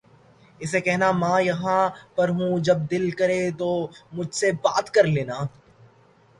اسے 0.61 0.79
کہنا 0.81 1.09
ماں 1.11 1.39
یہاں 1.41 1.81
پر 2.15 2.29
ہوں 2.29 2.57
جب 2.59 2.77
دل 2.91 3.09
کرے 3.19 3.39
تو 3.59 3.69
مجھ 4.13 4.33
سے 4.35 4.51
بات 4.63 4.93
کر 4.93 5.03
لینا 5.07 5.37